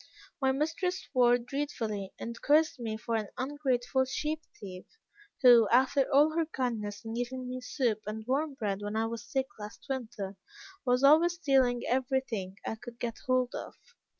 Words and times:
My 0.41 0.51
mistress 0.51 1.01
swore 1.03 1.37
dreadfully, 1.37 2.11
and 2.17 2.41
cursed 2.41 2.79
me 2.79 2.97
for 2.97 3.13
an 3.15 3.27
ungrateful 3.37 4.05
sheep 4.05 4.41
thief, 4.59 4.87
who, 5.43 5.69
after 5.69 6.11
all 6.11 6.31
her 6.35 6.47
kindness 6.47 7.05
in 7.05 7.13
giving 7.13 7.47
me 7.47 7.61
soup 7.61 8.01
and 8.07 8.25
warm 8.25 8.55
bread 8.55 8.81
when 8.81 8.95
I 8.95 9.05
was 9.05 9.23
sick 9.29 9.45
last 9.59 9.85
winter, 9.87 10.37
was 10.87 11.03
always 11.03 11.33
stealing 11.35 11.83
every 11.87 12.21
thing 12.21 12.57
I 12.65 12.77
could 12.81 12.97
get 12.97 13.17
hold 13.27 13.53
of. 13.53 13.75